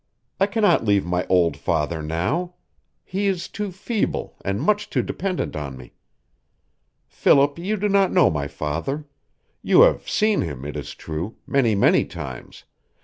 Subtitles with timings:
[0.39, 2.55] I cannot leave my old father now.
[3.05, 5.93] He is too feeble and much too dependent on me.
[7.05, 9.05] Philip, you do not know my father.
[9.61, 12.63] You have seen him, it is true, many, many times.